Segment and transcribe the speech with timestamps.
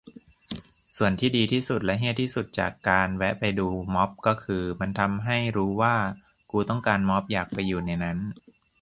[0.97, 5.95] ส่วนที่ดีที่สุดและเหี้ยที่สุดจากการแวะไปดูม็อบก็คือ มันทำให้รู้ว่า
[6.51, 8.17] กูต้องการม็อบ อยากไปอยู่ในนั้น